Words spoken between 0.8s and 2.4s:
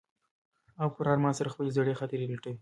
په پوره ارمان سره خپلې زړې خاطرې